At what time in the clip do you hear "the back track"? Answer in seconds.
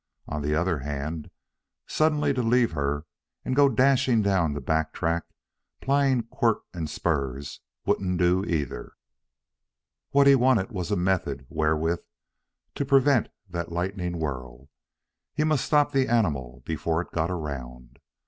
4.53-5.25